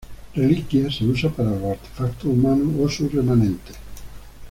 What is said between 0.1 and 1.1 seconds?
Reliquia se